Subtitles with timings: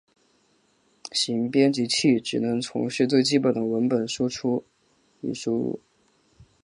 [1.11, 4.63] 行编辑器只能从事最基本的文本输入
[5.21, 5.79] 与输出。